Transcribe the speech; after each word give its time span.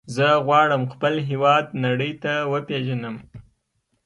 زه 0.15 0.27
غواړم 0.45 0.83
خپل 0.93 1.13
هېواد 1.29 1.65
نړۍ 1.85 2.11
ته 2.23 2.33
وپیژنم. 2.51 3.15